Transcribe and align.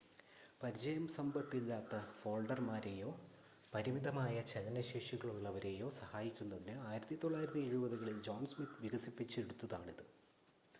പരിചയസമ്പത്തില്ലാത്ത 0.61 1.91
ഫോൾഡർമാരെയോ 2.15 3.11
പരിമിതമായ 3.73 4.41
ചലന 4.51 4.81
ശേഷികളുള്ളവരെയോ 4.89 5.89
സഹായിക്കുന്നതിന് 6.01 6.75
1970-കളിൽ 6.87 8.19
ജോൺ 8.29 8.43
സ്മിത്ത് 8.53 8.83
വികസിപ്പിച്ചെടുതാണിത് 8.85 10.05